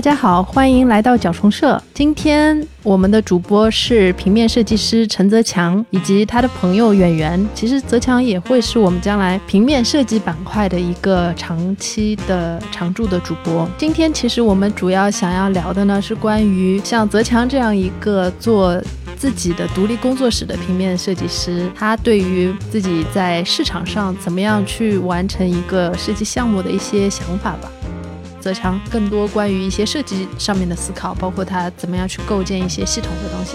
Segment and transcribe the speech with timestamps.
[0.00, 1.78] 大家好，欢迎来到角虫社。
[1.92, 7.48] 今天我们的主播是平面设计师陈泽强以及他的朋友远远。
[7.54, 13.68] 其实泽强也会是我们将来平面设计板块的一个长期的常驻的主播。
[13.76, 18.82] 今天其实我们主要想要聊的呢，是关于像泽强这样一个做
[19.18, 27.70] 自己的独立工作室的平面设计师，他对于自己在市场上怎么样去完成一个设计项目的一些想法吧。
[28.40, 33.54] 则强更多关于一些设计上面的思考，包括他怎么样去构建一些系统的东西。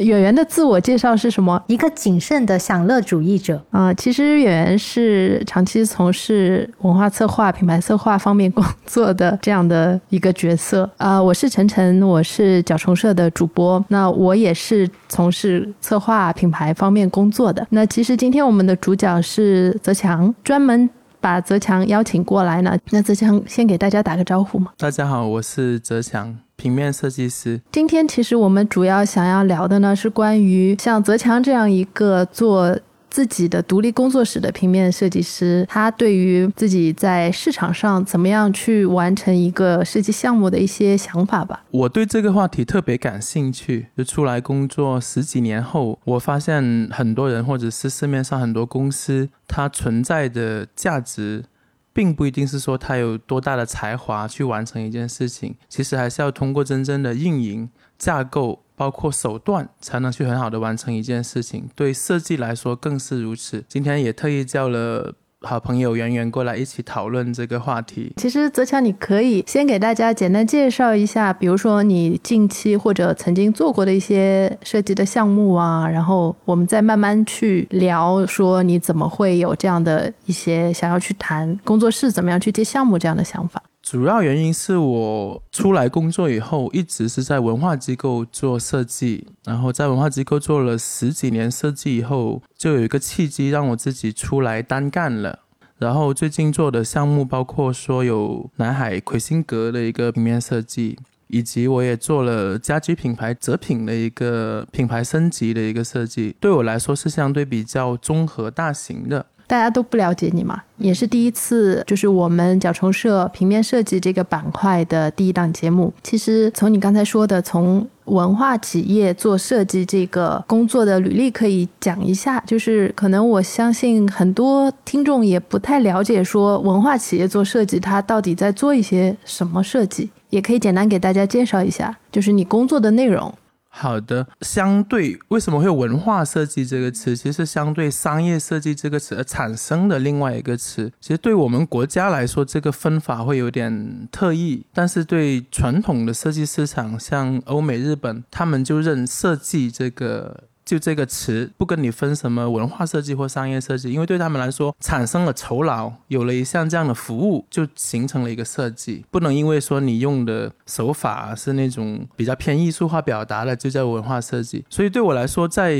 [0.00, 1.62] 演员的自我介绍是什么？
[1.66, 11.22] 一个谨慎的享乐主义者啊，其实演员是长期从事文化策划、品牌策划方面工作的这样的一个角色啊。
[11.22, 17.66] 我是晨晨，我是角虫社的主播，那我也是从事策划、品牌方面工作的。
[17.70, 20.88] 那其实今天我们的主角是泽强，专门
[21.20, 22.76] 把泽强邀请过来呢。
[22.90, 24.72] 那泽强先给大家打个招呼嘛。
[24.78, 26.38] 大家好，我是泽强。
[26.60, 27.58] 平面设计师。
[27.72, 41.64] 今天其实我们主要想要聊的呢，是关于像泽强这样一个做自己的独立工作室的平面设计师，他对于自己在市场上怎么样去完成一个设计项目的一些想法吧。
[41.70, 43.86] 我对这个话题特别感兴趣。
[43.96, 51.44] 就出来工作十几年后，我发现很多人或者是市面上很多公司，它存在的价值。
[51.92, 61.68] 并不一定是说他有多大的才华去完成一件事情，其实还是要通过真正的运营架构，包括手段，才能去很好的完成一件事情。
[61.74, 63.64] 对设计来说更是如此。
[63.68, 65.14] 今天也特意叫了。
[65.42, 68.12] 好朋友圆圆过来一起讨论这个话题。
[68.16, 83.62] 其实泽强，你可以先给大家简单介绍一下，比如说你近期或者曾经做过的一些设计的项目啊，然后我们再慢慢去聊，说你怎么会有这样的一些想要去谈工作室怎么样去接项目这样的想法。
[83.90, 95.40] 主要原因是我出来工作以后，一直是在文化机构做设计，然后在文化机构做了十几年设计以后，就有一个契机让我自己出来单干了。
[95.78, 100.96] 然后最近做的项目包括说有南海魁星阁的一个平面设计，
[101.26, 109.26] 以及我也做了家居品牌泽品的一个品牌升级的一个设计，对我来说是相对比较综合大型的。
[109.50, 115.92] 大家都不了解你嘛，也是第一次，就是我们角虫社平面设计这个板块的第一档节目。
[116.04, 133.34] 其实从你刚才说的，从文化企业做设计这个工作的履历可以讲一下，就是可能我相信很多听众也不太了解，说文化企业做设计，它到底在做一些什么设计，也可以简单给大家介绍一下，就是你工作的内容。
[133.72, 137.16] 好的，相对为什么会有文化设计这个词？
[137.16, 140.92] 其实相对商业设计这个词而产生的另外一个词。
[141.00, 150.44] 其实对我们国家来说，这个分法会有点特异，但是对传统的设计市场，像欧美、日本，他们就认设计这个。
[150.64, 159.04] 就这个词，不跟你分什么文化设计或商业设计，因为对他们来说产生了酬劳，有了一项这样的服务，就形成了一个设计。
[159.10, 164.64] 不能因为说你用的手法是那种比较偏艺术化表达的，就叫文化设计。
[164.70, 165.76] 所以对我来说，在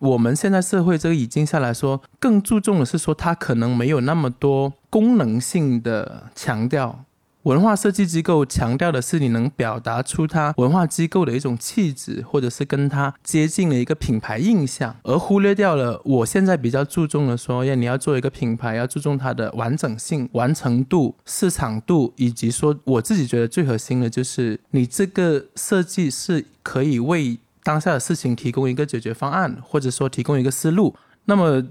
[0.00, 7.04] 我们现在社会这个语境下来说，更注重的是说它可能没有那么多功能性的强调。
[7.44, 30.96] 文化设计机构强调的是你能表达出它文化机构的一种气质，或者是跟它接近的一个品牌印象，而忽略掉了我现在比较注重的说，要你要做一个品牌，要注重它的完整性、完成度、市场度，以及说我自己觉得最核心的就是你这个设计是可以为当下的事情提供一个解决方案，或者说提供一个思路。
[31.26, 31.62] 那么。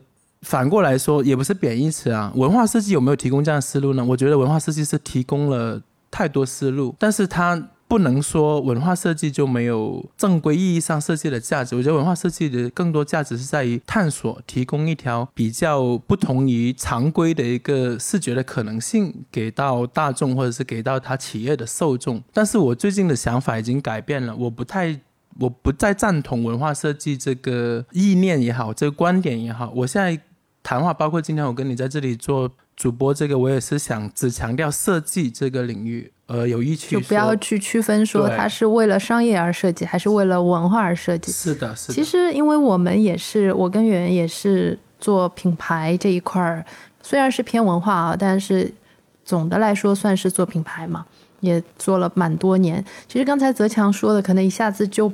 [0.44, 2.32] 反过来说，也不是贬义词啊。
[2.36, 4.04] 文化设计有没有提供这样的思路呢？
[4.06, 5.82] 我觉得文化设计是提供了
[6.12, 11.76] 太多思路，但是它不能说文化设计就没有正规意义上设计的价值。
[11.76, 22.22] 我觉得文化设计的更多价值是在于探索，提供一条比较不同于常规的一个视觉的可能性给到大众，或者是给到他企业的受众。
[22.34, 25.00] 但是我最近的想法已经改变了，我不太。
[25.40, 30.22] 我不再赞同文化设计这个意念也好，这个观点也好，我现在。
[30.64, 41.32] 谈话包括今天我跟你在这里做主播，这个我也是想只强调设计这个领域，呃，有意去就不要去区分说它是为了商业而设计，还是为了文化而设计。
[41.34, 41.94] 是的，是的。
[41.94, 46.66] 其实因为我们也是，我跟圆圆也是做品牌这一块儿，
[47.02, 48.74] 虽然是偏文化啊，但是
[49.26, 51.06] 总的来说算是做品牌嘛，
[51.42, 52.84] 也做了蛮多年。
[53.08, 55.12] 其实刚才泽强说的，可能一下子就。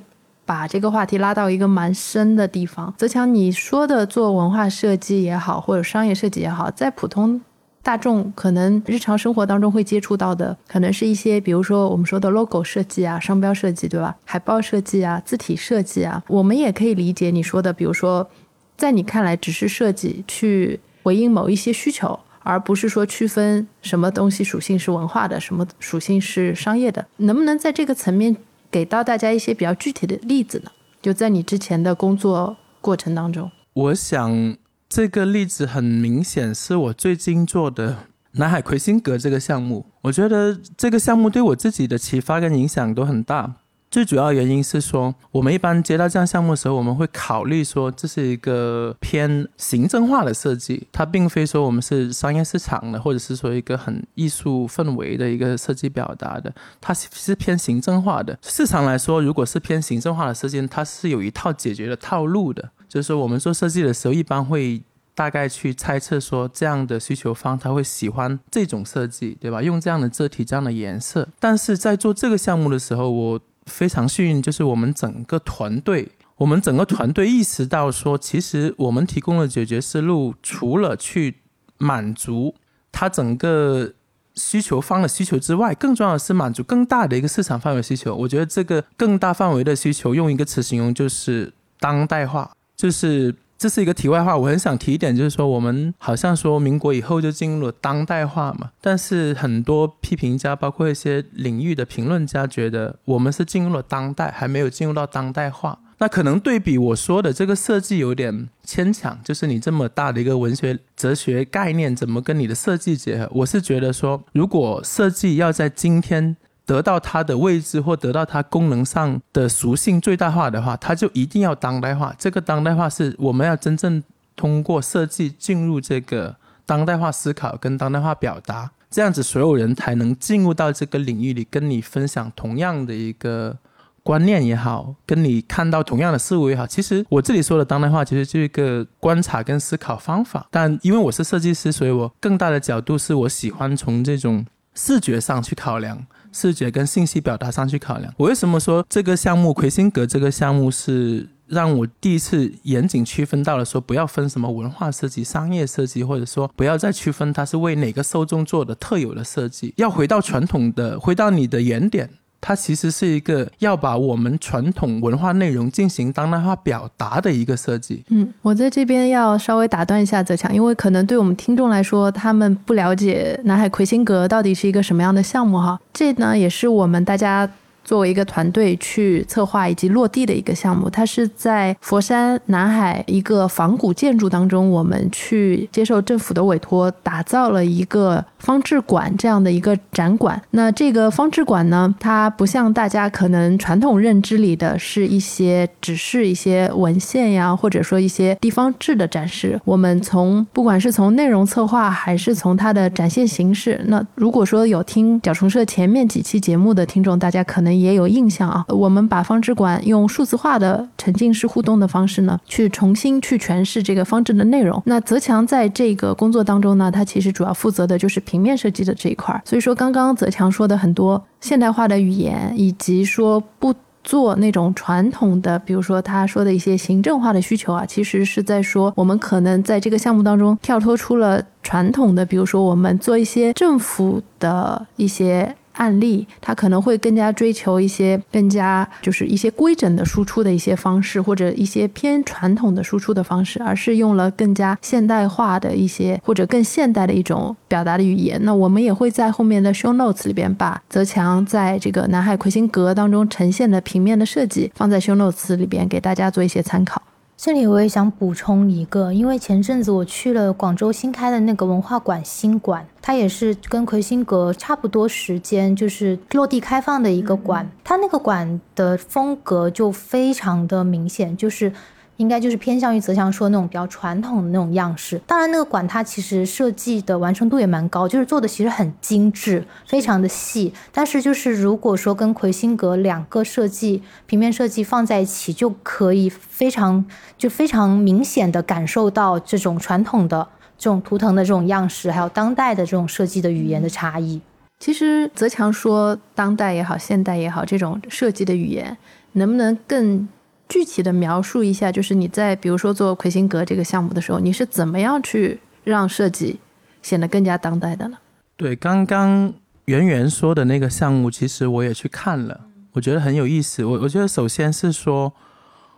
[0.49, 2.91] 把这个话题拉到一个蛮深的地方。
[2.97, 7.39] 泽强，你说的做文化设计也好，或者商业设计也好，在普通
[7.83, 14.15] 大众可能日常生活当中会接触到的，可能是一些，比如说我们说的 logo 设计啊、商标设计，对吧？
[14.25, 18.27] 海报设计啊、字体设计啊，我们也可以理解你说的，比如说，
[18.75, 22.19] 在你看来只是设计去回应某一些需求。
[22.41, 28.35] 而不是说区分什么东西属性是文化的，什么属性是商业的，能不能在这个层面
[28.71, 30.71] 给到大家一些比较具体的例子呢？
[31.01, 34.57] 就在你之前的工作过程当中，我想
[34.87, 37.97] 这个例子很明显是我最近做的
[38.33, 43.55] 南海魁星阁这个项目，我觉得这个项目对我自己的启发跟影响都很大。
[43.91, 58.37] 最主要原因是说，我们一般接到这样项目的时候，我们会考虑说，这是一个偏行政化的设计，它并非说我们是商业市场的，或者是说一个很艺术氛围的一个设计表达的，它是偏行政化的。
[58.43, 64.79] 市场来说，如果是偏行政化的设计，它是有一套解决的套路的，就是说我们做设计的时候，一般会
[65.15, 69.63] 大概去猜测说，这样的需求方他会喜欢这种设计，对吧？
[69.63, 71.27] 用这样的字体、这样的颜色。
[71.39, 73.39] 但是在做这个项目的时候，我
[73.69, 81.35] 非常幸运，就是我们整个团队，我们整个团队意识到说，其实我们提供的解决思路，除了去
[81.77, 82.55] 满足
[82.91, 83.93] 他整个
[84.35, 88.15] 需求方的需求之外，更重要的是满足更大的一个市场范围需求。
[88.15, 93.33] 我觉得这个更大范围的需求，用一个词形容就是当代化，就是。
[93.59, 105.77] 这是一个题外话，我很想提一点，就是说我们好像说民国以后就进入了当代化嘛，但是很多批评家，包括一些领域的评论家，觉得我们是进入了当代，还没有进入到当代化。
[105.97, 113.29] 那可能对比我说的这个设计有点牵强，就是你这么大的一个文学哲学概念，怎么跟你的设计结合？
[113.33, 116.37] 我是觉得说，如果设计要在今天。
[116.69, 122.13] 得到它的位置或得到它功能上的属性最大化的话，它就一定要当代化。
[122.19, 124.03] 这个当代化是我们要真正
[124.35, 126.35] 通过设计进入这个
[126.67, 133.57] 当代化思考跟当代化表达，这样子所有人才能进入到这个领域里，跟你分享同样的一个
[134.03, 136.67] 观念也好，跟你看到同样的事物也好。
[136.67, 140.45] 其实我这里说的当代化，其实就是一个观察跟思考方法。
[140.51, 144.45] 但因为我是设计师，所以我更大的角度是我喜欢从这种
[144.75, 146.05] 视觉上去考量。
[146.31, 148.13] 视觉跟信息表达上去考量。
[148.17, 162.09] 我为什么说这个项目魁星阁这个项目是让我第一次严谨区分到了说不要分什么文化设计、商业设计，或者说不要再区分它是为哪个受众做的特有的设计，要回到传统的，回到你的原点。
[162.41, 168.03] 它其实是一个要把我们传统文化内容进行当代化表达的一个设计。
[168.09, 175.79] 嗯，我在这边要稍微打断一下泽强，因为可能对我们听众来说，他们不了解南海魁星阁到底是一个什么样的项目哈。
[175.93, 177.49] 这呢，也是我们大家。
[177.89, 190.39] 作为一个团队去策划以及落地的一个项目，它是在佛山南海一个仿古建筑当中，我们去接受政府的委托，打造了一个方志馆这样的一个展馆。
[190.51, 199.59] 那这个方志馆呢，它不像大家可能传统认知里的是一些只是一些文献呀，或者说一些地方志的展示。
[199.65, 207.78] 我们从不管是从内容策划，还是从它的展现形式，那如果说有听角虫社前面几期节目的听众，大家可能。
[207.81, 214.81] 也有印象啊，我们把方志馆用数字化的沉浸式互动的方式呢，去重新去诠释这个方志的内容。
[214.85, 219.41] 那泽强在这个工作当中呢，他其实主要负责的就是平面设计的这一块儿。
[219.45, 223.73] 所以说，刚刚泽强说的很多现代化的语言，以及说不
[224.03, 235.55] 做那种传统的，比如说他说的一些行政化的需求啊，其实是在说我们可能在这个项目当中跳脱出了传统的，比如说我们做一些政府的一些。
[235.79, 248.37] 案例，他可能会更加追求一些更加就是一些规整的输出的一些方式，或者一些偏传统的输出的方式，而是用了更加现代化的一些或者更现代的一种表达的语言。
[248.43, 257.01] 那我们也会在后面的 show notes 里边把泽强在这个南海魁星阁当中呈现的平面的设计放在 show notes 里边给大家做一些参考。
[257.41, 271.71] 这里我也想补充一个，因为前阵子我去了广州新开的那个文化馆新馆，它也是跟魁星阁差不多时间，就是落地开放的一个馆，它那个馆的风格就非常的明显，就是。
[272.19, 275.17] 应该就是偏向于泽强说那种比较传统的那种样式。
[275.25, 280.73] 当然，那个馆它其实设计的完成度也蛮高，就是做的其实很精致，非常的细。
[280.91, 287.05] 但是就是如果说跟魁星阁两个设计平面设计放在一起，就可以非常
[287.37, 290.45] 就非常明显的感受到这种传统的
[290.77, 294.41] 这种图腾的这种样式，还有当代的这种设计的语言的差异。
[294.79, 298.97] 其实泽强说当代也好，现代也好，这种设计的语言
[299.31, 300.27] 能不能更？
[300.69, 306.59] 具体的描述一下，就是你在比如说做魁星阁这个项目的时候，你是怎么样去让设计
[307.01, 308.17] 显得更加当代的呢？
[308.55, 309.51] 对，刚刚
[309.85, 312.61] 圆圆说的那个项目，其实我也去看了，
[312.91, 313.83] 我觉得很有意思。
[313.83, 315.33] 我我觉得首先是说，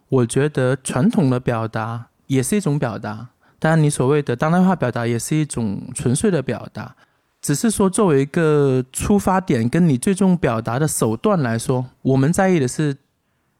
[0.08, 3.28] 我觉得传统的表达也是一种表达，
[3.60, 6.96] 当然你所谓的当代化表达也是一种纯粹的表达，
[7.42, 12.96] 只是说作为一个出发点，跟你最终表达的手段来说，我们在意的是。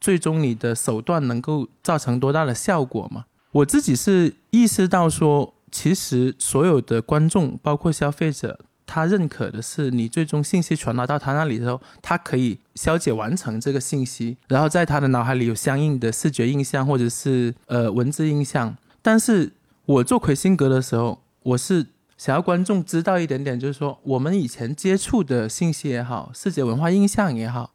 [0.02, 3.26] 最终你的手段能够造成多大的效果吗？
[3.52, 18.76] 我自己是意识到说，其实所有的观众，包括消费者，他认可的是你最终信息传达到他那里的时候，他可以消解完成这个信息，然后在他的脑海里有相应的视觉印象或者是呃文字印象。
[19.02, 19.52] 但是
[19.86, 21.86] 我做魁星阁的时候，我是
[22.18, 27.72] 想要观众知道一点点，就是说我们以前接触的信息也好，视觉文化印象也好。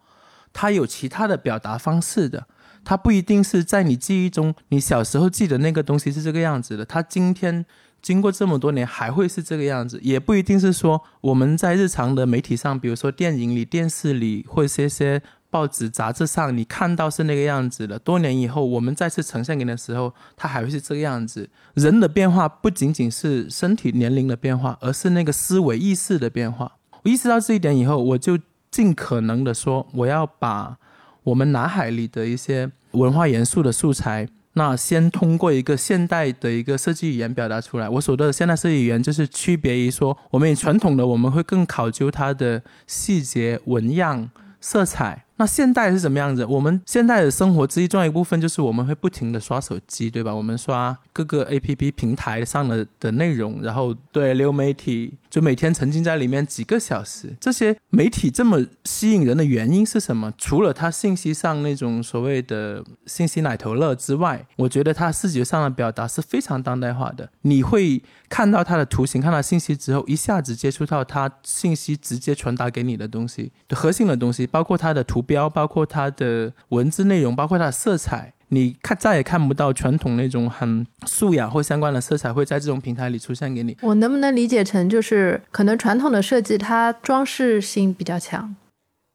[0.59, 2.47] 它有其他的表达方式的，
[2.83, 7.67] 它不一定是在你记忆中，你小时候记得那个东西是这个样子的，它今天
[8.01, 15.21] 经过这么多年还会是这个样子，也不一定是说我们在日常的媒体上，比如说电影里、电视里或者一些
[15.51, 21.51] 报纸、杂志上，你看到是那个样子的，多年以后我们再次呈现给你的时候，它还会是这个样子。
[21.75, 26.73] 人的变化不仅仅是身体年龄的变化，而是那个思维意识的变化。
[27.03, 28.39] 我意识到这一点以后，我就。
[28.77, 30.77] 尽可能的说，我要把
[31.25, 37.89] 我们脑海里的一些文化元素的素材，那先通过一个现代的一个设计语言表达出来。
[37.89, 44.29] 我所说的现代设计语言，就是区别于说，我们以传统的我们会更考究它的细节、纹样、
[44.61, 45.25] 色彩。
[45.39, 46.45] 那现代是什么样子？
[46.47, 50.35] 我们现代的生活之一重要一部分就是我们会不停的刷手机，对吧？
[50.35, 57.37] 我们刷各个 A P P 平台上的的内容，然后对流媒体就每天沉浸在里面几个小时。
[57.39, 60.33] 这些媒体这么吸引人的原因是什么？
[60.39, 67.29] 除了它信息上那种所谓的信息奶头乐之外，我觉得它视觉上的表达是非常当代化的。
[67.43, 75.26] 你会看到它的图形，看到信息之后，一下子接触到它信息直接传达给你的东西核心的东西，包括它的图。
[75.27, 83.77] 标包括它的文字内容，包括它的色彩，你看再也看不到传统那种很素雅或相关的色彩会在这种平台里出现给你。
[83.83, 88.55] 我能不能理解成就是可能传统的设计它装饰性比较强？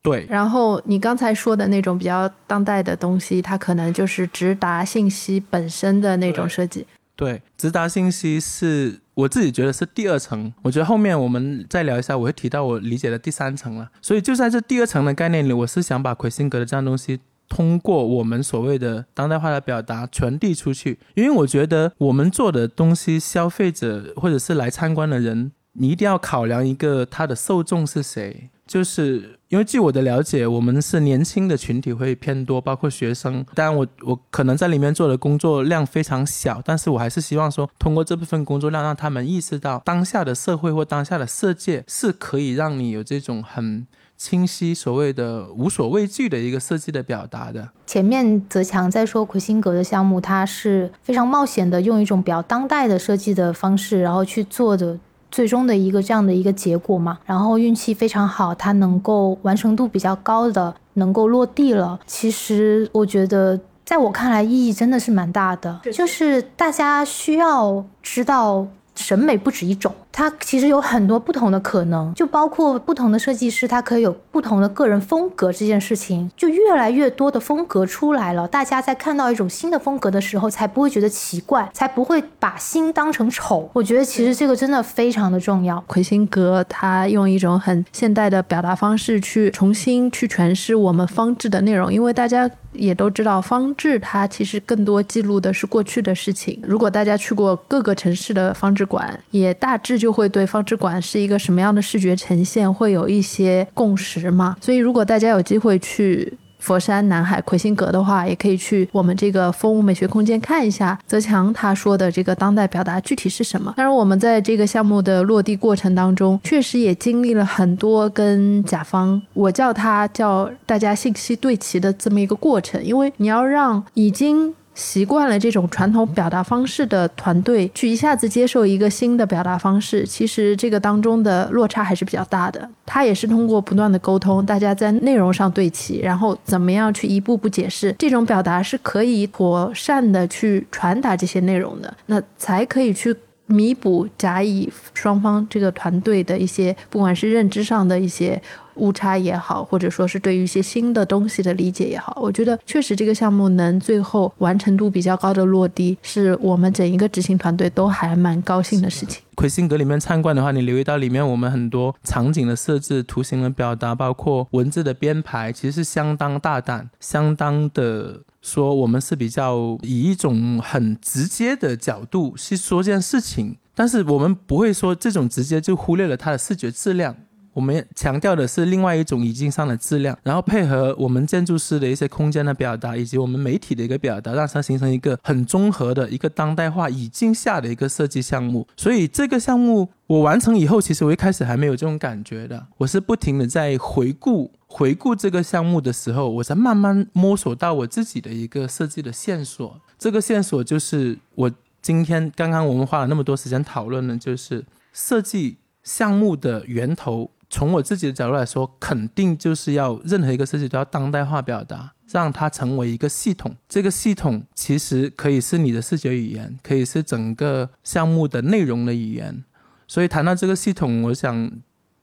[0.03, 0.25] 对。
[0.29, 6.85] 然后你刚才说的那种比较当代的东西，它可能就是直达信息本身的那种设计。
[7.21, 13.91] 对，直达信息是我自己觉得是第二层，我觉得后面我们再聊一下，我会提到我理解的第三层了。
[14.01, 28.49] 所以就在这第二层的概念里，我是想把魁星格的这样东西，通过我们所谓的当代化的表达传递出去，因为我觉得我们做的东西，消费者或者是来参观的人，你一定要考量一个他的受众是谁。
[28.67, 33.45] 就是因为据我的了解，我们是年轻的群体会偏多，包括学生。
[33.53, 47.67] 当然，我我可能在里面做的工作量非常小，但是我还是希望说，通过这部分工作量，让他们意识到当下的社会或当下的世界是可以让你有这种很清晰所谓的无所畏惧的一个设计的表达的。
[47.85, 54.97] 前面泽强在说魁星阁的项目，它是非常冒险的，用一种比较当代的设计的方式，然后去做的。
[55.31, 61.99] 最终的一个这样的一个结果嘛，然后运气非常好，它能够完成度比较高的能够落地了。
[62.05, 68.67] 其实我觉得，在我看来意义真的是蛮大的，就是大家需要知道。
[68.93, 75.51] 审美不止一种，它其实有很多不同的可能，就包括不同的设计师，他可以有不同的个人风格。
[75.51, 83.67] 这件事情就越来越多的风格出来了，大家在看到一种新的风格的时候，才不会觉得奇怪，才不会把新当成丑。
[83.73, 85.83] 我觉得其实这个真的非常的重要。
[85.87, 92.47] 魁星阁他用一种很现代的表达方式去重新去诠释我们方志的内容，因为大家。
[92.73, 96.57] 也都知道，方志它其实更多记录的是过去的事情。
[96.63, 104.57] 如果大家去过各个城市的方志馆，也大致就会对方志馆是一个什么样的视觉呈现会有一些共识嘛。
[104.59, 106.37] 所以，如果大家有机会去。
[106.61, 113.73] 佛山南海魁星阁的话，也可以去我们这个风物美学空间看一下泽强他说的这个当代表达具体是什么。
[113.75, 124.53] 当然，我们在这个项目的落地过程当中，确实也经历了很多跟甲方，我叫他叫大家信息对齐的这么一个过程，因为你要让已经。
[124.73, 132.69] 习惯了这种传统表达方式的团队，去一下子接受一个新的表达方式，其实这个当中的落差还是比较大的。
[132.85, 143.15] 他也是通过不断的沟通，大家在内容上对齐，然后怎么样去一步步解释，这种表达是可以妥善的去传达这些内容的，那才可以去
[143.47, 148.41] 弥补甲乙双方这个团队的一些，不管是认知上的一些。
[148.75, 159.21] 误差也好，或者说是对于一些新的东西的理解也好，我觉得确实这个项目能最后完成度比较高的落地，是我们整一个执行团队都还蛮高兴的事情。
[159.35, 177.15] 魁星阁里面参观的话，你留意到里面我们很多场景的设置、图形的表达，包括文字的编排，其实是相当大胆、相当的说我们是比较以一种很直接的角度去说这件事情，但是我们不会说这种直接就忽略了它的视觉质量。
[177.53, 188.65] 我们强调的是另外一种语境上的质量，然后配合我们建筑师的一些空间的表达，以及我们媒体的一个表达，让它形成一个很综合的一个当代化语境下的一个设计项目。
[188.77, 199.79] 所以这个项目我完成以后，其实我一开始还没有这种感觉的，我是不停的在回顾回顾这个项目的时候，我才慢慢摸索到我自己的一个设计的线索。
[199.99, 207.29] 这个线索就是我今天刚刚我们花了那么多时间讨论的，就是设计项目的源头。
[207.53, 213.53] 从我自己的角度来说，肯定就是要任何一个设计都要当代化表达，让它成为一个系统。
[213.67, 219.43] 这个系统其实可以是你的视觉语言，可以是整个项目的内容的语言。
[219.85, 221.51] 所以谈到这个系统，我想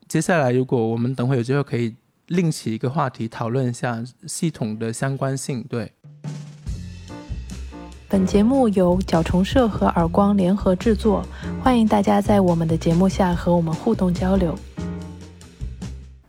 [0.07, 5.64] 接下来如果我们等会有机会，可以另起一个话题讨论一下系统的相关性。
[5.67, 5.90] 对。
[8.07, 11.26] 本节目由角虫社和耳光联合制作，
[11.62, 14.55] 欢迎大家在我们的节目下和我们互动交流。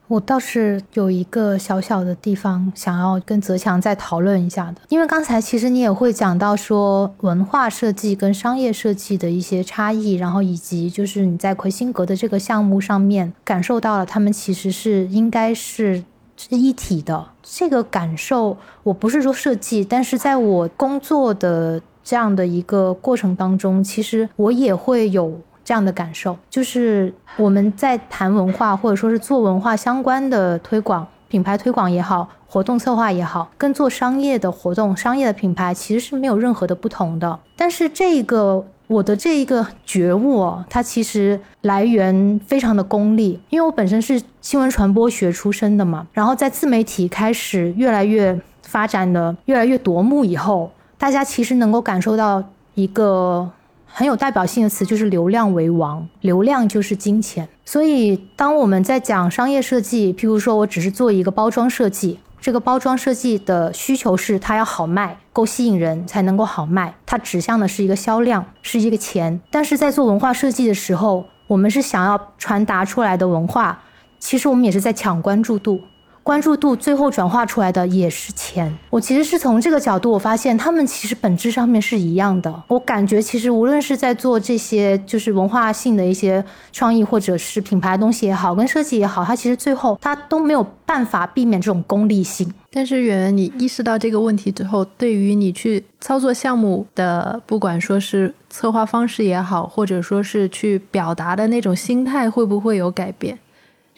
[0.10, 16.04] 我倒是有一个小小的地方想要跟泽强再讨论一下的，因为刚才其实你也会讲到说文化设计跟商业设计的一些差异，然后以及就是你在魁星阁的这个项目上面感受到了他们其实是应该是
[16.36, 17.28] 是一体的。
[17.44, 25.40] 这个感受我不是说设计，但是在我工作的这样的一个过程当中，其实我也会有。
[25.70, 37.40] 这样的感受，就是我们在谈文化，或者说是做文化相关的推广、品牌推广也好，活动策划也好，跟做商业的活动、商业的品牌其实是没有任何的不同的。
[37.56, 53.52] 但是这个我的这一个觉悟，哦它其实来源非常的功利，因为我本身是新闻传播学出身的嘛，然后在自媒体开始越来越发展的越来越夺目以后，大家其实能够感受到一个。
[53.92, 57.48] 很有代表性的词就是“流量为王”，流量就是金钱。
[57.66, 69.42] 所以，当我们在讲商业设计，譬如说我只是做一个包装设计，这个包装设计的需求是它要好卖，够吸引人才能够好卖，它指向的是一个销量，是一个钱。
[69.52, 73.82] 但是在做文化设计的时候，我们是想要传达出来的文化，
[74.20, 75.82] 其实我们也是在抢关注度。
[76.30, 78.72] 关注度最后转化出来的也是钱。
[78.92, 82.64] 我其实是从这个角度，我发现他们其实本质上面是一样的。
[82.68, 92.54] 我感觉其实无论是在做这些就是文化性的一些创意，或者是品牌东西也好，跟设计也好，它其实最后它都没有办法避免这种功利性。
[92.70, 103.40] 但是圆圆，你意识到这个问题之后，对于你去操作项目的，不管说是策划方式也好，或者说是去表达的那种心态，会不会有改变？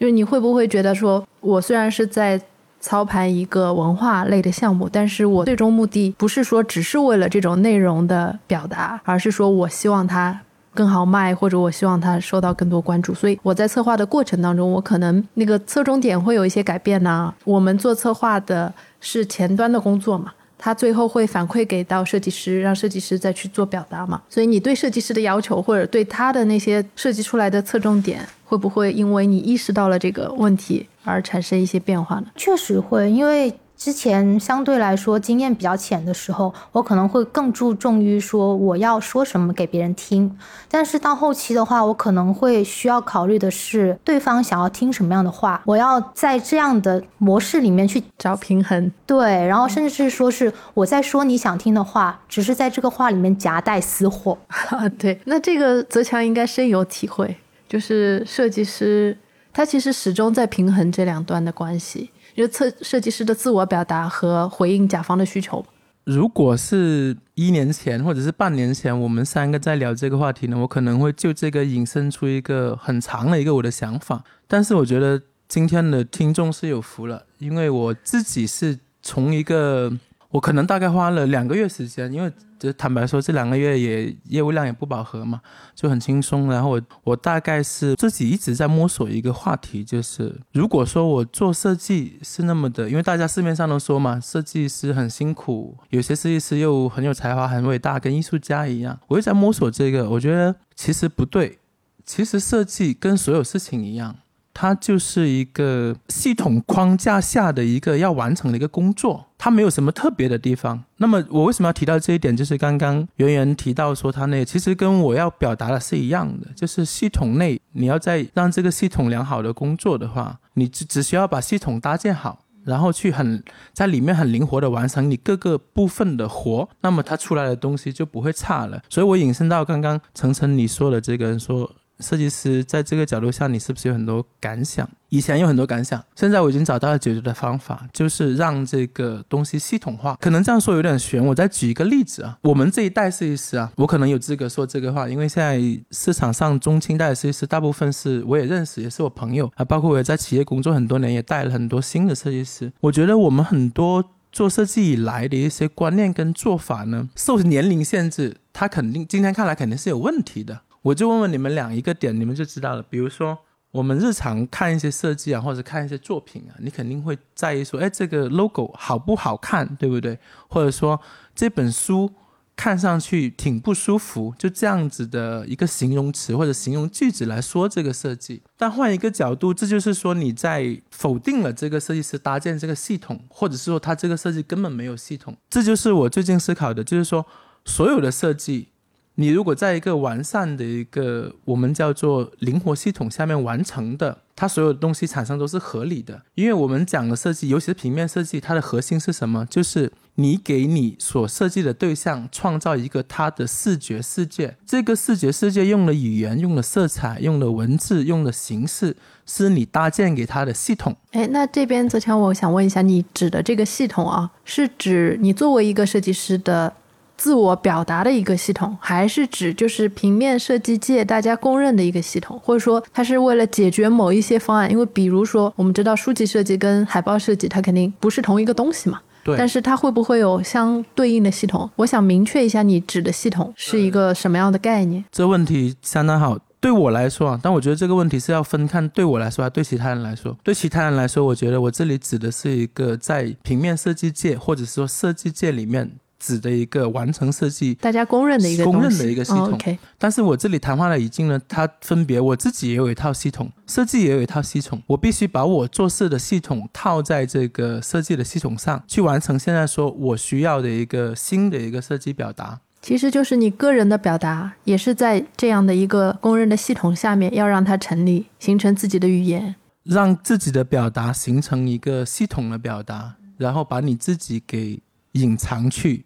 [0.01, 2.41] 就是你会不会觉得说，我虽然是在
[2.79, 10.41] 操盘一个文化类的项目，但是我最终目的不是说只是为了这种内容的表达，而是说我希望它
[10.73, 13.13] 更好卖，或者我希望它受到更多关注。
[13.13, 17.31] 所以我在策划的过程当中，我可能那个侧重点会有一些改变呢。
[17.43, 20.33] 我们做策划的是前端的工作嘛。
[20.63, 24.21] 他最后会反馈给到设计师，让设计师再去做表达嘛。
[24.29, 32.27] 所以你对设计师的要求，或者对他的那些设计出来的侧重点，会不会因为你意识到了这个问题而产生一些变化呢？
[32.35, 33.51] 确实会，因为。
[33.83, 40.37] 之前相对来说经验比较浅的时候，我可能会更注重于说我要说什么给别人听。
[40.69, 48.91] 但是到后期的话，我可能会需要考虑的是对方想要听什么样的话，我要在这样的模式里面去找平衡。
[49.07, 54.37] 对，然后甚至是说是我在说你想听的话，只是在这个话里面夹带私货。
[54.99, 57.35] 对，那这个泽强应该深有体会，
[57.67, 59.17] 就是设计师
[59.51, 62.11] 他其实始终在平衡这两端的关系。
[62.35, 65.65] 就测设计师的自我表达和回应甲方的需求。
[66.03, 74.23] 如果是一年前或者是半年前，我们三个在聊这个话题呢，我可能会就这个引申出一个很长的一个我的想法。
[74.47, 79.91] 但是我觉得今天的听众是有福了，因为我自己是从一个。
[80.31, 85.41] 我可能大概花了两个月时间，因为就坦白说，这两个月也业务量也不饱和嘛，
[85.75, 86.49] 就很轻松。
[86.49, 98.97] 然后我我大概是自己一直在摸索一个话题，就是如果说我做设计是那么的，因为大家市面上都说嘛，设计师很辛苦，有些设计师又很有才华、很伟大，跟艺术家一样。
[99.07, 101.59] 我一直在摸索这个，我觉得其实不对，
[102.05, 104.15] 其实设计跟所有事情一样，
[104.53, 110.83] 它就是一个系统框架下的一个要完成的一个工作，它没有什么特别的地方。
[110.97, 112.37] 那么我为什么要提到这一点？
[112.37, 122.45] 就是刚刚圆圆提到说，它那其实跟我要表达的是一样的，就是系统内你要在让这个系统良好的工作的话，你只只需要把系统搭建好。
[122.63, 128.79] 然后去很在里面很灵活的完成你各个部分的活，那么它出来的东西就不会差了。
[128.87, 131.71] 所以我引申到刚刚程程你说的这个说。
[132.01, 134.89] 设计师在这个角度下，你是不是有很多感想？
[135.09, 140.17] 以前有很多感想，现在我已经找到了解决的方法，就是让这个东西系统化。
[140.21, 142.37] 可能这样说有点悬，我再举一个例子啊。
[142.41, 145.59] 我们这一代设计师啊，我可能有资格说这个话，因为现在
[145.91, 152.71] 市场上中青代的设计师大部分是我也认识，也是我朋友啊，包括我也在企业工作很多年，也带了很多新的设计师。
[152.79, 160.61] 我觉得我们很多做设计以来的一些观念跟做法呢，受年龄限制，它肯定今天看来肯定是有问题的。
[160.83, 162.83] 我就问问你们俩一个点，你们就知道了。
[162.89, 163.37] 比如说，
[163.71, 170.17] 我们日常看一些设计啊，或者看一些作品啊，你肯定会在意说，哎，这个 logo 好不好看，对不对？
[170.47, 170.99] 或者说
[171.35, 172.11] 这本书
[172.55, 178.41] 看上去挺不舒服，就这样子的一个形容词或者形容句子来说这个设计。
[178.57, 185.37] 但换一个角度，这就是说你在否定了这个设计师搭建这个系统，或者是说他这个设计根本没有系统。
[185.47, 187.25] 这就是我最近思考的，就是说
[187.65, 188.69] 所有的设计。
[189.15, 196.21] 你如果在一个完善的一个我们叫做灵活系统下面完成的，它所有的东西产生都是合理的。
[196.33, 199.45] 因为我们讲的设计，尤其是平面设计，它的核心是什么？
[199.45, 204.55] 就是你给你所设计的对象创造一个它的视觉世界。
[204.65, 208.95] 这个视觉世界用的语言、用的色彩、用的文字、用的形式，
[209.25, 210.95] 是你搭建给它的系统。
[211.11, 216.73] 哎，那这边泽强，我想问一下，你指的这个系统啊，是指你作为一个设计师的？
[217.21, 224.71] 自我表达的一个系统，还是指就是平面设计界大家公认的一个系统，或者说它是为了解决某一些方案？
[224.71, 228.99] 因为比如说，我们知道书籍设计跟海报设计，它肯定不是同一个东西嘛。
[229.23, 229.37] 对。
[229.37, 231.69] 但是它会不会有相对应的系统？
[231.75, 235.05] 我想明确一下，你指的系统是一个什么样的概念？
[235.11, 236.39] 这问题相当好。
[236.59, 240.35] 对我来说啊，但我觉得这个问题是要分看，对我来说，还对其他人来说。
[240.43, 245.91] 对其他人来说，我觉得我这里指的是一个在平面设计界，或者说设计界里面。
[246.21, 249.59] 指的一个完成设计，大家公认的一个公认的一个系统。
[249.97, 259.37] 但是我这里谈话的语境呢，它分别我自己也有一套系统，设计也有一套系统，我必须把我做事的系统套在这个设计的系统上去完成。
[259.39, 274.79] 现在说我需要的一个新的一个设计表达，其实就是你个人的表达，也是在这样的一个公认的系统下面，要让它成立，形成自己的语言，让自己的表达形成一个系统的表达，然后把你自己给
[275.13, 276.05] 隐藏去。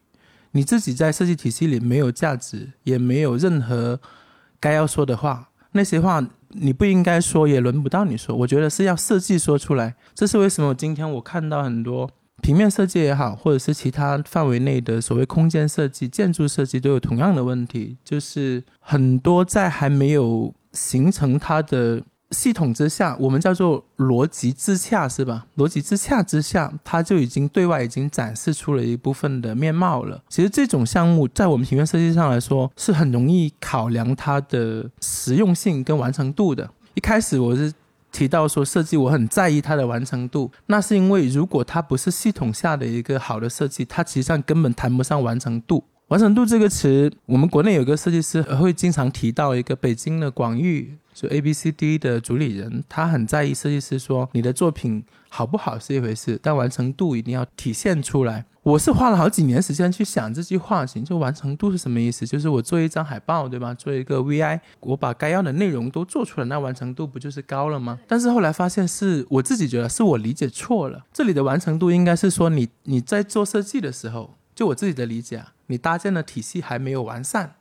[0.55, 3.99] 你自己在设计体系里没有价值，也没有任何
[4.57, 8.33] 该要说的话，那些话你不应该说，也轮不到你说。
[8.33, 9.95] 我觉得是要设计说出来。
[10.13, 10.73] 这是为什么？
[10.73, 12.09] 今天我看到很多
[12.41, 22.01] 平面设计也好，或者是其他范围内的所谓空间设计、建筑设计，都有同样的问题，就是很多在还没有形成它的。
[22.31, 25.45] 系统之下，我们叫做逻辑自洽，是吧？
[25.57, 30.21] 逻辑自洽之下，它就已经对外已经展示出了一部分的面貌了。
[30.27, 36.69] 其实这种项目在我们平面设计上来说，是很容易考量它的实用性跟完成度的。
[36.95, 37.71] 一开始我是
[38.11, 45.83] 提到说设计，我很在意它的完成度，那是因为如果它不是系统下的一个好的设计，它实际上根本谈不上完成度。
[46.09, 50.97] 完成度这个词，我们国内有个设计师会经常提到一个北京的广域。
[51.15, 58.45] 就 A B C D 的主理人，他很在意设计师说你的作品好不好是一回事，但完成度一定要体现出来。
[58.63, 62.27] 我是花了好几年时间去想这句话，型，就完成度是什么意思？
[62.27, 63.73] 就是我做一张海报，对吧？
[63.73, 67.97] 做一个 V I，我把该要的内容都做出来，那完成度不就是高了吗？
[68.05, 77.55] 但是后来发现是我自己觉得是我理解错了，这里的完成度应该是说你你在做设计的时候，就我自己的理解，你搭建的体系还没有完善，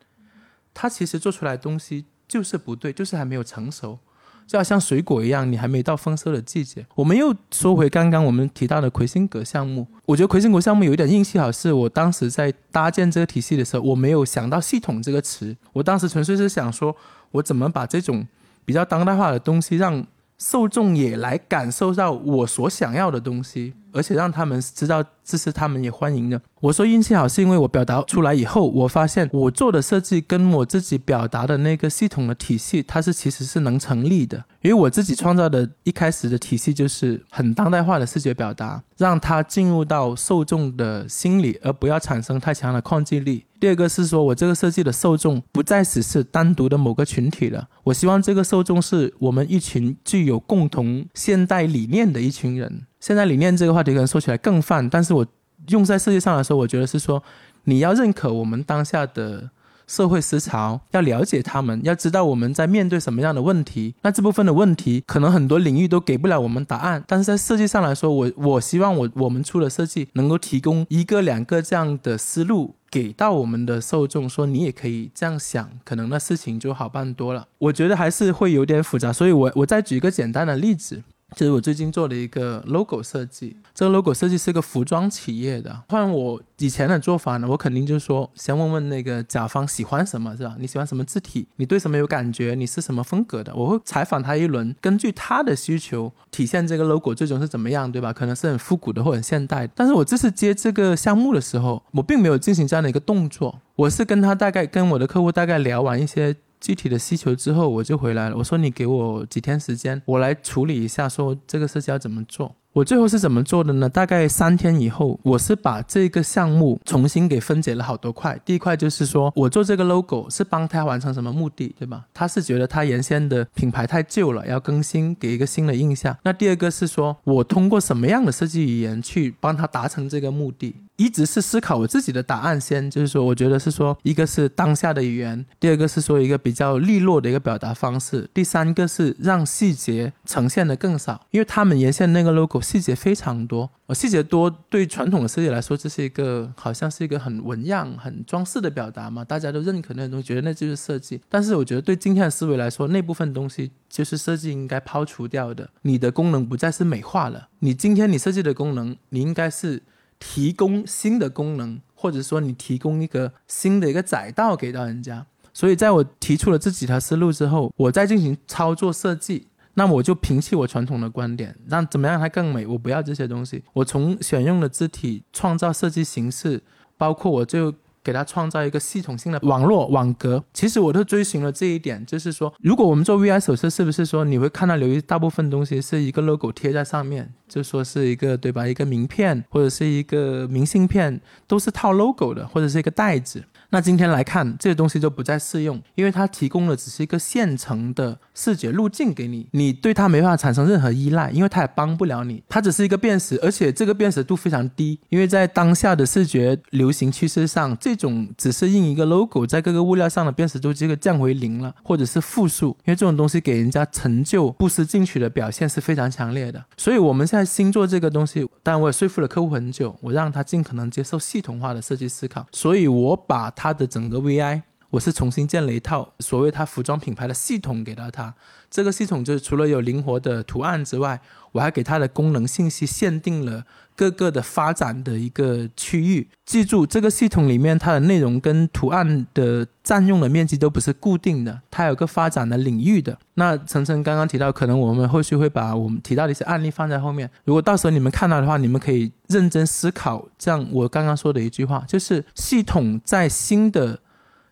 [0.72, 2.06] 它其实做出来的东西。
[2.26, 3.98] 就是不对，就是还没有成熟，
[4.46, 6.84] 就好像水果一样，你还没到丰收的季节。
[6.94, 16.96] 我们又说回刚刚我们提到的魁星阁项目，我觉得魁星阁项目有一点运气好，是我当时在搭建这个体系的时候，我没有想到系统这个词，我当时纯粹是想说，
[17.30, 18.26] 我怎么把这种
[18.64, 20.04] 比较当代化的东西，让
[20.38, 23.74] 受众也来感受到我所想要的东西。
[23.94, 26.40] 而且让他们知道这是他们也欢迎的。
[26.60, 34.44] 我说运气好，是因为我表达出来以后，我发现我做的设计跟我自己表达的那个系统的体系，它是其实是能成立的。
[34.62, 43.44] 因为我自己创造的一开始的体系就是很当代化的视觉表达，让它进入到受众的心里，而不要产生太强的抗拒力。
[43.60, 52.86] 第二个是说我这个设计的受众不再只是单独的某个群体了，我希望这个受众是我们一群具有共同现代理念的一群人。
[53.04, 55.26] 现在理念这个话题可能说起来更泛，但是我。
[55.68, 57.22] 用在设计上来说，我觉得是说，
[57.64, 59.48] 你要认可我们当下的
[59.86, 63.94] 社会思潮，要了解他们，要知道我们在面对什么样的问题。
[64.02, 77.48] 那这部分的问题，可能很多领域都给不了我们答案，但是在设计上来说，我我希望我我们出的设计能够提供一个两个这样的思路给到我们的受众，说你也可以这样想，可能那事情就好办多了。
[77.56, 81.02] 我觉得还是会有点复杂，所以我我再举一个简单的例子。
[81.34, 85.82] 就是我最近做的一个 logo 设计，这个 logo 设计是一个服装企业的。
[85.88, 90.56] 换我以前的做法呢，我肯定就是说，先问问那个甲方喜欢什么，是吧？
[90.58, 91.46] 你喜欢什么字体？
[91.56, 92.54] 你对什么有感觉？
[92.54, 93.54] 你是什么风格的？
[93.54, 98.12] 我会采访他一轮，根据他的需求体现这个 logo 最终是怎么样，对吧？
[98.12, 99.68] 可能是很复古的或很现代。
[99.74, 106.36] 但是我这次接这个项目的时候，我并没有进行这样的一个动作，我是跟他大概跟我的客户大概聊完一些。
[106.64, 108.36] 具体的需求之后，我就回来了。
[108.38, 112.56] 我说你给我几天时间，我来处理一下，说这个设计要怎么做。
[112.72, 113.88] 我最后是怎么做的呢？
[113.88, 118.40] 大概三天以后，我是把这个项目重新给分解了好多块。
[118.46, 122.06] 第一块就是说我做这个 logo 是帮他完成什么目的，对吧？
[122.14, 126.16] 他是觉得他原先的品牌太旧了，要更新，给一个新的印象。
[126.24, 130.74] 那第二个是说我通过什么样的设计语言去帮他达成这个目的？
[130.96, 142.60] 一直是思考我自己的答案先，就是说我觉得是说一个是当下的语言，第二个是说一个比较利落的一个表达方式，第三个是让细节呈现的更少，因为他们原先那个 logo。
[142.64, 151.20] 细节非常多，呃，细节多对传统的设计来说，这是一个好像是一个很纹样、很装饰的表达嘛，大家都认可那种东西，觉得那就是设计。
[151.28, 155.68] 但是我觉得对今天的思维来说，那部分东西就是设计应该抛除掉的。
[155.82, 159.82] 你的功能不再是美化了，你今天你设计的功能，你应该是
[160.18, 165.26] 提供新的功能，或者说你提供一个新的一个载道给到人家。
[165.52, 169.48] 所以在我提出了这几条思路之后，我再进行操作设计。
[169.76, 172.64] 那我就摒弃我传统的观点，让怎么样它更美？
[172.64, 173.64] 我不要这些东西。
[173.72, 176.62] 我从选用的字体、创造设计形式，
[176.96, 177.74] 包括我就
[178.04, 180.44] 给他创造一个系统性的网络网格。
[180.52, 188.68] 其实我都追寻了这一点，就是说，如果我们做 VI 手册，是不是说你会看到留一大部分东西是一个 logo 贴在上面，就说是一个对吧？
[188.68, 193.42] 一个名片或者是一个明信片，都是套 logo 的，或者是一个袋子。
[193.74, 223.63] 那今天来看这些东西就不再适用，因为它提供的只是一个现成的视觉路径给你，你对它没办法产生任何依赖，因为它也帮不了你，它只是一个辨识，而且这个辨识度非常低，因为在当下的视觉流行趋势上，这种只是印一个 logo 在各个物料上的辨识度这个降为零了，或者是负数，因为这种东西给人家成就不思进取的表现是非常强烈的，所以我们现在新做这个东西，但我也说服了客户很久，我让他尽可能接受系统化的设计思考，所以我把它。
[223.64, 228.34] 它的整个 VI，我是重新建了一套所谓它服装品牌的系统给到它。
[228.70, 231.18] 这个系统就是除了有灵活的图案之外，
[231.52, 233.64] 我还给它的功能信息限定了
[233.96, 236.28] 各个的发展的一个区域。
[236.44, 243.18] 记住，这个系统里面它的内容跟图案的占用的面积都不是固定的，它有个发展的领域的。
[243.34, 247.28] 那晨晨刚刚提到，可能我们后续会把我们提到的一些案例放在后面。
[247.44, 253.98] 如果到时候你们看到的话，你们可以认真思考，这样我刚刚说的一句话，就是系统在新的。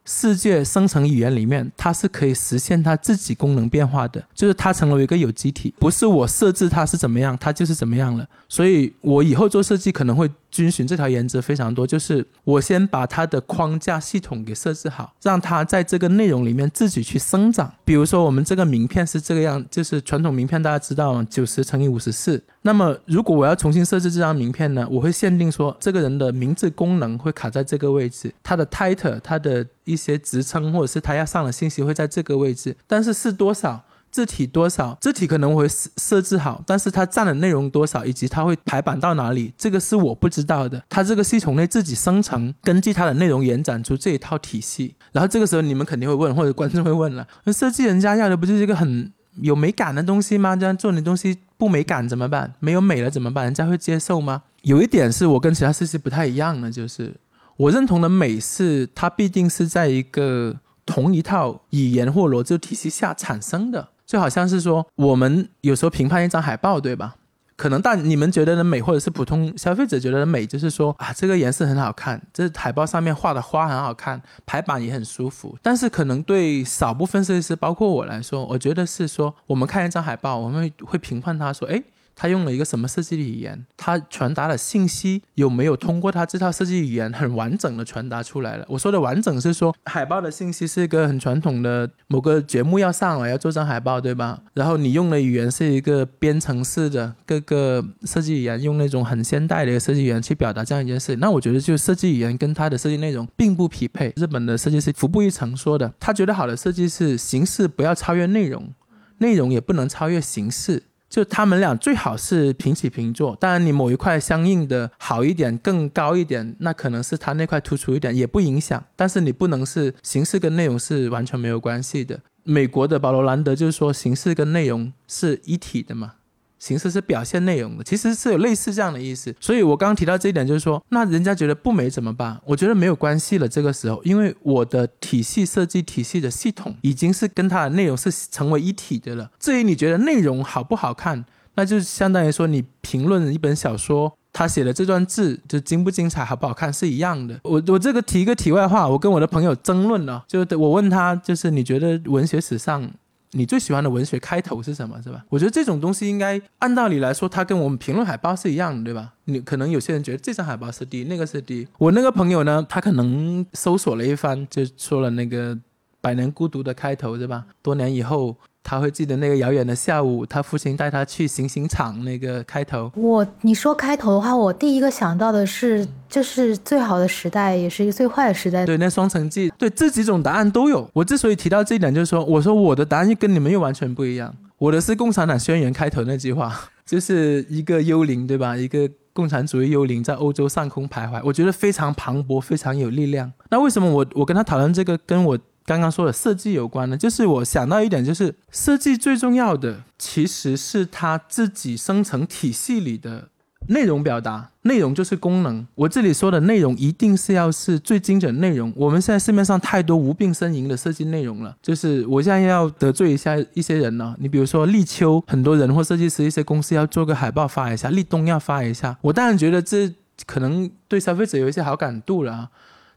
[0.04, 8.26] 世界生成语言里面，它是可以实现它自己功能变化的，就是它成为一个有机体，不是我设置它是怎么样，它就是怎么样了。
[8.48, 10.30] 所以我以后做设计可能会。
[10.52, 17.72] 遵循这条原则非常多，就是我先把它的框架系统给设置好，让它在这个内容里面自己去生长。
[17.84, 22.40] 比如说，我们这个名片是这个样，就是传统名片，大家知道九十乘以五十四。
[22.60, 33.82] 那么，如果我要重新设置这张名片呢，我会限定说，这个人的名字功能会卡在这个位置，他的 title，他的一些职称或者是他要上的信息会在这个位置，但是是多少？
[34.12, 34.96] 字体多少？
[35.00, 40.80] 字体可能会设设置好，但是它占的内容多少，以及它会排版到哪里，这个是我不知道的。
[40.90, 44.94] 它这个系统内自己生成，根据它的内容延展出这一套体系。
[45.12, 50.54] 然后这个时候你们肯定会问，或者观众会问了：那设计人家要的不就是一个很有美感的东西吗？
[50.54, 52.52] 这样做的东西不美感怎么办？
[52.60, 53.44] 没有美了怎么办？
[53.44, 54.42] 人家会接受吗？
[54.60, 57.14] 有一点是我跟其他设计不太一样的，就是
[57.56, 63.88] 我认同的美是它必定是在一个同一套语言或逻辑体系下产生的。
[64.12, 67.14] 就好像是说，我们有时候评判一张海报，对吧？
[67.56, 75.56] 可能大你们觉得的美，或者是普通消费者觉得的美，就是说啊，这个颜色很好看，这海报上面画的花很好看，排版也很舒服。
[75.62, 81.82] 但是可能对少部分设计师，包括我来说，我觉得是说，我们看一张海报，我们会评判他说，哎。
[82.14, 83.64] 他用了一个什么设计语言？
[83.76, 88.64] 他传达的信息有没有通过他这套设计语言很完整的传达出来了？
[88.68, 94.40] 我说的完整是说， 海报的信息是一个很传统的某个节目要上了，要做张海报，对吧？
[94.54, 104.12] 然后你用的语言是一个编程式的各个设计语言，用那种很现代的一个设计语言去表达这样一件事，那我觉得就设计语言跟他的设计内容并不匹配。
[104.16, 108.72] 日本的设计师服部一成说的，他觉得好的设计是形式不要超越内容，
[109.18, 110.84] 内容也不能超越形式。
[111.12, 118.82] 就他们俩最好是平起平坐，当然你某一块相应的好一点、更高一点，那可能是他那块突出一点也不影响。
[118.96, 122.18] 但是你不能是形式跟内容是完全没有关系的。
[122.44, 126.14] 美国的保罗·兰德就是说，形式跟内容是一体的嘛。
[126.62, 129.34] 形式是表现内容的，其实是有类似这样的意思。
[129.40, 132.40] 所以我刚刚提到这一点，就是说，那人家觉得不美怎么办？
[132.44, 133.48] 我觉得没有关系了。
[133.48, 139.28] 这个时候，因为我的体系设计体系的系统已经是跟它的内容是成为一体的了。
[139.40, 141.24] 至于你觉得内容好不好看，
[141.56, 147.40] 那就相当于说你评论一本小说，他写的这段字就精不精彩、好不好看是一样的。
[147.42, 152.88] 我我这个提一个题外话，我跟我的朋友争论了，就我问他，就是你觉得文学史上。
[153.32, 155.00] 你最喜欢的文学开头是什么？
[155.02, 155.24] 是吧？
[155.28, 159.14] 我觉得这种东西应该按道理来说，它跟我们评论海报是一样的，对吧？
[159.24, 161.66] 你可能有些人觉得这张海报是 D，那个是 D。
[161.78, 165.56] 我那个朋友呢，他可能搜索了一番，就说了那个
[166.00, 167.46] 《百年孤独》的开头，对吧？
[167.62, 168.36] 多年以后。
[168.64, 172.90] 他会记得那个遥远的下午，他父亲带他去行刑场那个开头。
[172.94, 178.64] 我你说开头的话，我第一个想到的是，就是最好的时代，也是一个最坏的时代。
[178.64, 180.88] 对，那双城记，对这几种答案都有。
[180.92, 184.32] 我之所以提到这一点，就是说，我说我的答案又跟你们又完全不一样。
[184.58, 188.56] 我的是《共产党宣言》开头那句话， 就是一个幽灵，对吧？
[188.56, 193.32] 一个共产主义幽灵在欧洲上空徘徊，我觉得非常磅礴，非常有力量。
[193.50, 195.38] 那为什么我我跟他讨论这个，跟我。
[195.64, 203.28] 刚刚说的设计有关的，就是我想到一点，就是设计最重要的其实是它自己生成体系里的
[203.68, 205.64] 内容表达，内容就是功能。
[205.76, 208.72] 我这里说的内容一定是要是最精准内容。
[208.74, 214.16] 我们现在市面上太多无病呻吟的设计内容了，就是我现在要得罪一下一些人呢。
[214.18, 219.88] 你比如说立秋，很多人或设计师一些公司要做个海报发一下，立冬要发一下，我当然觉得这
[220.26, 222.50] 可能对消费者有一些好感度了。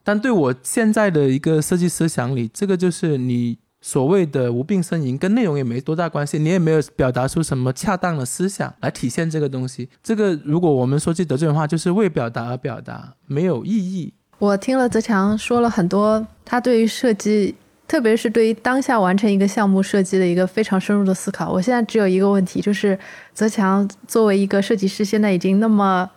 [0.06, 9.89] 但对我现在的一个设计思想里，这个就是你所谓的无病呻吟，跟内容也没多大关系，你也没有表达出什么恰当的思想来体现这个东西。
[10.04, 14.13] 这个如果我们说句得罪人话，就是为表达而表达，没有意义。
[14.38, 17.56] 我听了泽强说了很多，他对于设计，
[17.88, 21.52] 特别是对于当下完成一个项目设计的一个非常深入的思考。
[21.52, 22.98] 我现在只有一个问题，就是
[23.34, 26.08] 泽强作为一个设计师，现在已经那么。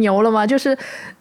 [0.00, 0.46] 牛了吗？
[0.46, 0.76] 就是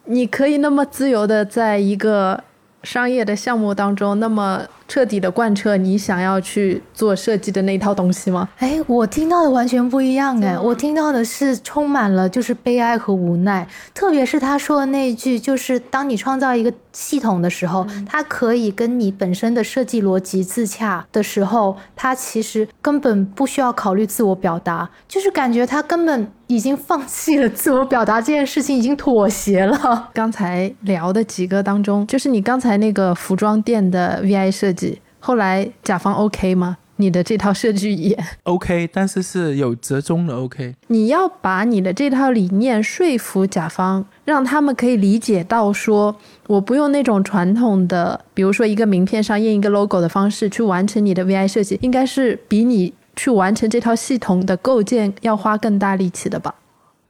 [0.06, 2.44] 你可以那么自由的在一个
[2.84, 8.50] 商业的项目当中，那么彻底的贯彻你想要去做设计的那一套东西吗？
[8.58, 16.74] 哎，我听到的完全不一样哎，我听到的是充满了就是悲哀和无奈，特别是他说的那一句，就是当你创造一个。
[16.93, 30.10] 系统的时候，它可以跟你本身的设计逻辑自洽的时候，它其实根本不需要考虑自我表达，就是感觉他根本已经放弃了自我表达这件事情，已经妥协了。
[30.13, 36.78] 刚才聊的几个当中，就是你刚才那个服装店的 VI 设计，后来甲方 OK 吗？
[36.98, 40.76] 你的这套设计语言 OK，但是是有折中的 OK。
[40.88, 56.54] 你要把你的这套理念说服甲方，让他们可以理解到，说我不用那种传统的，比如说一个名片上印一个 logo 的方式去完成你的 VI 设计，应该是比你去完成这套系统的构建要花更大力气的吧？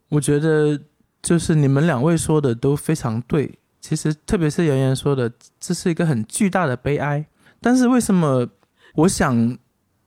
[0.07, 0.79] 我觉得
[1.21, 3.59] 就是你们两位说的都非常对。
[3.81, 7.25] 其实特别是圆圆说的，这是一个很巨大的悲哀。
[7.63, 8.47] 但是为什么
[8.95, 9.57] 我想？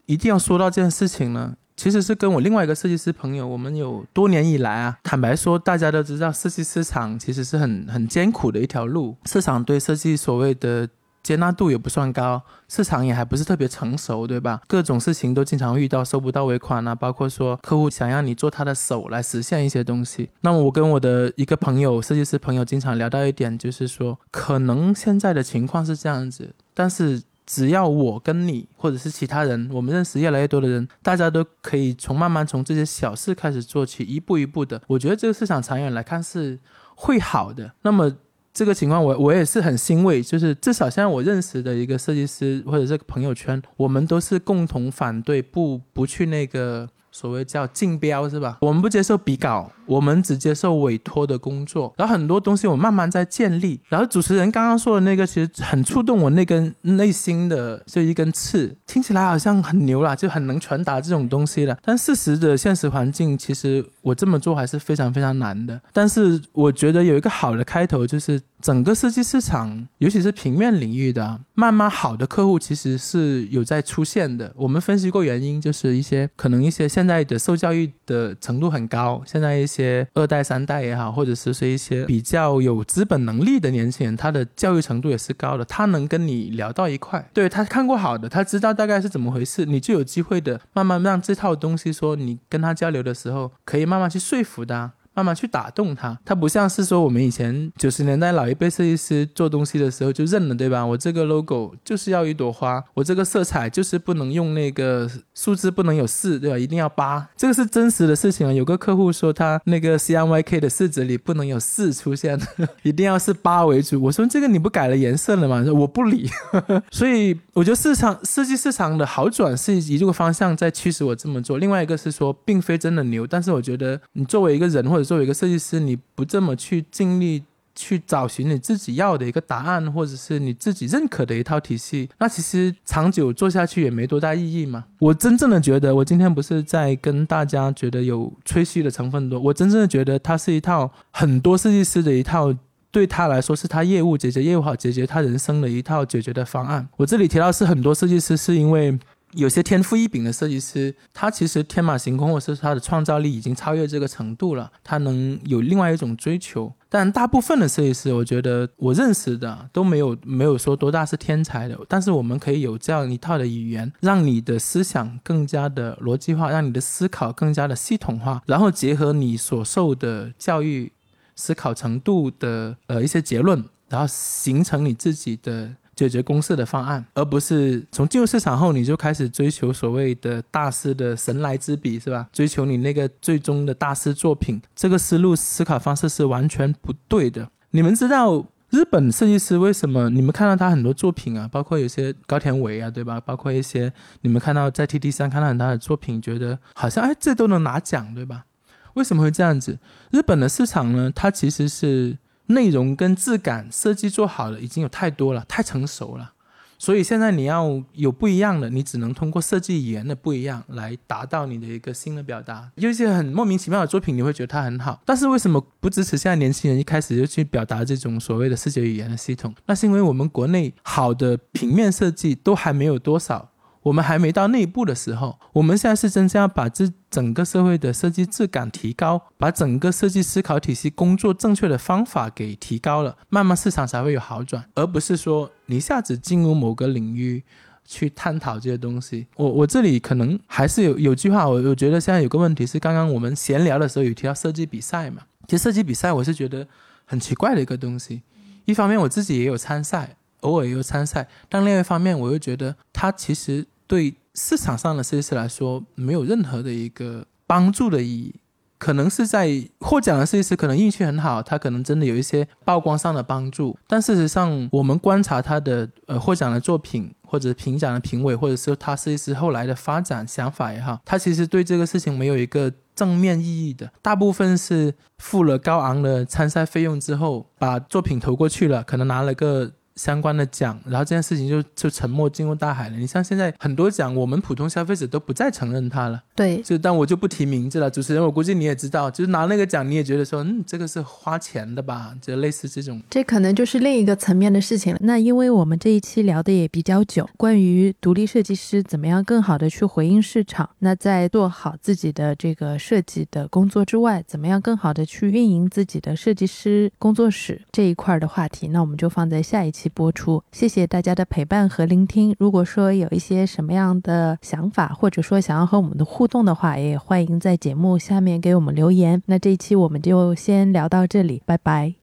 [0.09, 10.89] 一定要说到这件事情呢，其实是跟我另外一个设计师朋友，我们有多年以来啊，坦白说，大家都知道，设计市场其实是很很艰苦的一条路，市场对设计所谓的
[11.25, 14.61] 接纳度也不算高，市场也还不是特别成熟，对吧？
[14.69, 20.31] 各种事情都经常遇到收不到尾款啊，包括说客户想要你做他的手来实现一些东西。
[20.43, 27.25] 那么我跟我的一个朋友，设计师朋友，经常聊到一点，就是说，可能现在的情况是这样子，但是。
[27.47, 34.83] 只要我跟你，或者是其他人，我们认识越来越多的人，大家都可以从慢慢从这些小事开始做起，一步一步的。
[34.89, 36.59] 我觉得这个市场长远来看是
[36.97, 37.73] 会好的。
[37.83, 38.13] 那么
[38.53, 46.89] 这个情况，我我也是很欣慰，就是至少现在我认识的一个设计师或者是朋友圈，我们都是共同反对不不去那个。
[47.17, 48.59] 所谓叫竞标是吧？
[48.61, 51.91] 我们不接受比稿，我们只接受委托的工作。
[51.97, 53.81] 然后很多东西我慢慢在建立。
[53.89, 61.75] 然后主持人刚刚说的那个，其实很触动我那根内心的就一根刺，听起来好像很牛啦，就很能传达这种东西了。
[61.83, 65.81] 但事实的现实环境，其实我这么做还是非常非常难的。
[65.95, 68.39] 但是我觉得有一个好的开头就是。
[68.67, 74.53] 整个设计市场，尤其是平面领域的，慢慢好的客户其实是有在出现的。
[74.57, 94.95] 我们分析过原因，就是一些可能一些现在的受教育的程度很高，现在一些二代三代也好，或者是说一些比较有资本能力的年轻人，他的教育程度也是高的，他能跟你聊到一块，对他看过好的，他知道大概是怎么回事，你就有机会的慢慢让这套东西说你跟他交流的时候，可以慢慢去说服他。
[95.17, 100.85] 慢慢去打动他，他不像是说我们以前九十年代老一辈设计师做东西的时候就认了，对吧？
[100.85, 106.59] 我这个 logo 就是要一朵花，我这个色彩就是不能用那个数字不能有四，对吧？
[106.59, 108.53] 一定要八，这个是真实的事情啊。
[108.53, 112.39] 有个客户说他那个 C M Y K 的式子里不能有四出现，
[112.85, 114.03] 一定要是八为主。
[114.03, 115.65] 我说这个你不改了颜色了吗？
[115.73, 116.29] 我不理。
[116.93, 121.57] 所以我觉得市场设计市场的好转是以这个方向在驱使我这么做。
[121.57, 127.43] 另外一个是说，并非真的牛，但是我觉得你作为一个人或者作为一个设计师，你不这么去尽力
[127.75, 134.85] 去找寻你自己要的一个答案，或者是你自己认可的一套体系，那其实长久做下去也没多大意义嘛。
[134.99, 142.55] 我真正的觉得，我今天不是在跟大家觉得有吹嘘的成分多，我真正的觉得它是一套很多设计师的一套，
[142.91, 146.89] 对他来说是他业务解决业务好，解决他人生的一套解决的方案。
[146.97, 148.99] 我这里提到是很多设计师是因为。
[149.37, 156.73] 有些天赋异禀的设计师，他其实天马行空，或者是他的创造力已经超越这个程度了，他能有另外一种追求。
[156.89, 161.79] 但大部分的设计师，我觉得我认识的都没有没有说多大是天才的。
[161.87, 170.91] 但是我们可以有这样一套的语言，让你的思想更加的逻辑化，让你的思考更加的系统化，然后结合你所受的教育、
[171.35, 175.77] 思考程度的呃一些结论，然后形成你自己的。
[175.97, 182.29] 解决公式的方案，而不是从进入市场后你就开始追求所谓的大师的神来之笔，是吧？
[182.31, 187.49] 追求你那个最终的大师作品，这个思路思考方式是完全不对的。
[187.71, 190.11] 你们知道日本设计师为什么？
[190.11, 193.19] 你们看到他很多作品啊，包括有些高田伟啊，对吧？
[193.19, 193.91] 包括一些
[194.21, 198.45] 你们看到在 T T 上看到很多的作品，觉得好像哎，这都能拿奖，对吧？
[198.93, 199.79] 为什么会这样子？
[200.11, 201.11] 日本的市场呢？
[201.15, 202.19] 它其实是。
[202.47, 206.33] 内容跟质感设计做好了，已经有太多了，太成熟了。
[206.79, 212.71] 所以现在你要有不一样的，你只能通过设计语言的不一样来达到你的一个新的表达。
[212.75, 219.55] 有一些很莫名其妙的作品，你会觉得它很好，但是为什么不支持现在年轻人一开始就去表达这种所谓的视觉语言的系统？
[219.65, 223.53] 那是因为我们国内好的平面设计都还没有多少。
[223.87, 237.45] 我们还没到那一步的时候，我们现在是真正要把这整个社会的设计质感提高，把整个设计思考体系工作正确的方法给提高了，慢慢市场才会有好转，而不是说你一下子进入某个领域
[237.85, 239.29] 去探讨这些东西。
[239.37, 246.67] 我我这里可能还是有有句话，我我觉得现在有个问题是，刚刚我们闲聊的时候有提到设计比赛嘛，其实设计比赛我是觉得
[247.05, 248.23] 很奇怪的一个东西，
[248.65, 253.65] 一方面我自己也有参赛，偶尔也有参赛，但另外一方面我又觉得它其实。
[253.87, 258.35] 对市场上的设计师来说，没有任何的一个帮助的意义。
[258.79, 259.27] 可能是。
[259.27, 259.49] 在
[259.81, 263.75] 获奖的设计师可能运气很好，他可能真的有一些曝光上的帮助。
[263.87, 268.77] 但事实上，我们观察他的呃获奖的作品，或者评奖的评委，或者是。
[268.77, 273.91] 他设计师后来的发展想法也好，他其实对这个事情没有一个正面意义的。
[274.03, 274.95] 大部分是。
[275.19, 279.73] 付了高昂的参赛费用之后，把作品投过去了，可能拿了个。
[279.97, 282.97] 相关的奖，然后这件事情就就沉没进入大海了。
[282.97, 286.23] 你像现在很多奖，我们普通消费者都不再承认它了。
[286.35, 287.91] 对，就但我就不提名字了。
[287.91, 292.15] 主持人，我估计你也知道，就是拿那个奖，你也觉得说，嗯，这个是花钱的吧？
[292.21, 293.03] 就类似这种。
[293.11, 295.01] 这可能就是另一个层面的事情了。
[295.03, 312.35] 那因为我们这一期聊的也比较久，关于独立设计师怎么样更好的去回应市场，那在做好自己的这个设计的工作之外，怎么样更好的去运营自己的设计师工作室这一块的话题，那我们就放在下一播出，谢谢大家的陪伴和聆听。
[312.39, 319.23] 如果说有一些什么样的想法，或者说想要和我们的互动的话，也欢迎在节目下面给我们留言。
[319.27, 321.95] 那这一期我们就先聊到这里，拜拜。